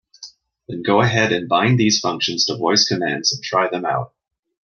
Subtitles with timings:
[0.67, 4.15] Then go ahead and bind these functions to voice commands and try them out.